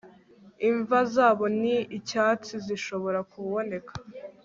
imva 0.69 0.99
zabo 1.13 1.45
ni 1.61 1.75
icyatsi, 1.97 2.53
zishobora 2.65 3.19
kuboneka 3.31 3.93